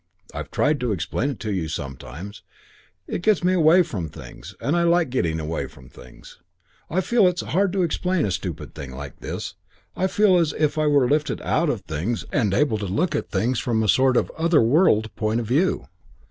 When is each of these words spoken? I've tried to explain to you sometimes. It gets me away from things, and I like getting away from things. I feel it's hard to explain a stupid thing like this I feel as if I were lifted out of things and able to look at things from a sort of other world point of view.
I've 0.33 0.49
tried 0.49 0.79
to 0.79 0.91
explain 0.91 1.35
to 1.35 1.53
you 1.53 1.67
sometimes. 1.67 2.41
It 3.05 3.21
gets 3.21 3.43
me 3.43 3.53
away 3.53 3.83
from 3.83 4.09
things, 4.09 4.55
and 4.59 4.75
I 4.75 4.81
like 4.81 5.11
getting 5.11 5.39
away 5.39 5.67
from 5.67 5.89
things. 5.89 6.39
I 6.89 7.01
feel 7.01 7.27
it's 7.27 7.43
hard 7.43 7.71
to 7.73 7.83
explain 7.83 8.25
a 8.25 8.31
stupid 8.31 8.73
thing 8.73 8.95
like 8.95 9.19
this 9.19 9.53
I 9.95 10.07
feel 10.07 10.39
as 10.39 10.55
if 10.57 10.75
I 10.79 10.87
were 10.87 11.07
lifted 11.07 11.39
out 11.43 11.69
of 11.69 11.81
things 11.81 12.25
and 12.31 12.51
able 12.51 12.79
to 12.79 12.87
look 12.87 13.13
at 13.15 13.29
things 13.29 13.59
from 13.59 13.83
a 13.83 13.87
sort 13.87 14.17
of 14.17 14.31
other 14.35 14.63
world 14.63 15.15
point 15.15 15.39
of 15.39 15.45
view. 15.45 15.85